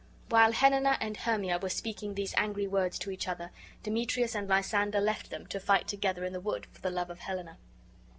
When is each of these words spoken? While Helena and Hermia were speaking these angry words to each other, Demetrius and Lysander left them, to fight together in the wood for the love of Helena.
While 0.29 0.51
Helena 0.53 0.97
and 0.99 1.15
Hermia 1.15 1.59
were 1.59 1.69
speaking 1.69 2.15
these 2.15 2.33
angry 2.35 2.65
words 2.65 2.97
to 2.97 3.11
each 3.11 3.27
other, 3.27 3.51
Demetrius 3.83 4.33
and 4.33 4.47
Lysander 4.49 4.99
left 4.99 5.29
them, 5.29 5.45
to 5.45 5.59
fight 5.59 5.87
together 5.87 6.25
in 6.25 6.33
the 6.33 6.41
wood 6.41 6.65
for 6.71 6.81
the 6.81 6.89
love 6.89 7.11
of 7.11 7.19
Helena. 7.19 7.59